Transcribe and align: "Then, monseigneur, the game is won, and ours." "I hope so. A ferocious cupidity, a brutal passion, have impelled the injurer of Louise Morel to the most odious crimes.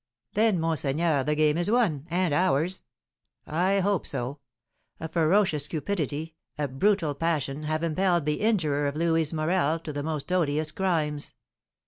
"Then, 0.33 0.59
monseigneur, 0.59 1.23
the 1.23 1.35
game 1.35 1.59
is 1.59 1.69
won, 1.69 2.07
and 2.09 2.33
ours." 2.33 2.81
"I 3.45 3.81
hope 3.81 4.07
so. 4.07 4.39
A 4.99 5.07
ferocious 5.07 5.67
cupidity, 5.67 6.33
a 6.57 6.67
brutal 6.67 7.13
passion, 7.13 7.61
have 7.65 7.83
impelled 7.83 8.25
the 8.25 8.41
injurer 8.41 8.87
of 8.87 8.95
Louise 8.95 9.31
Morel 9.31 9.77
to 9.81 9.93
the 9.93 10.01
most 10.01 10.31
odious 10.31 10.71
crimes. 10.71 11.35